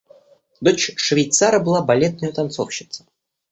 [0.61, 3.05] Дочь швейцара была балетная танцовщица.